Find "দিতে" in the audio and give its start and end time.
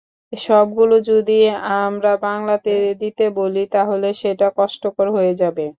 3.01-3.25